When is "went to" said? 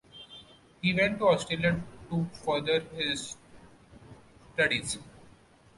0.95-1.27